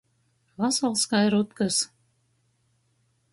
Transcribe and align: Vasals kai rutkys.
Vasals 0.59 1.03
kai 1.11 1.21
rutkys. 1.33 1.77